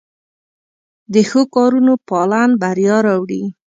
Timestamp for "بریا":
2.61-2.97